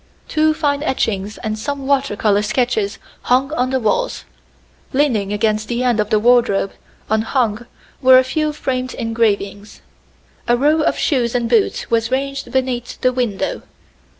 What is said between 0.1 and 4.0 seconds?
Two fine etchings and some water color sketches hung on the